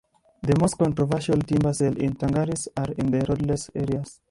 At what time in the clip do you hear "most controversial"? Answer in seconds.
0.59-1.37